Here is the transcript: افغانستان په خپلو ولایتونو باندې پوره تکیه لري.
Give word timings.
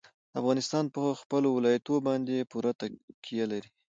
افغانستان 0.39 0.85
په 0.95 1.01
خپلو 1.21 1.47
ولایتونو 1.57 2.03
باندې 2.07 2.47
پوره 2.51 2.71
تکیه 2.79 3.45
لري. 3.51 3.69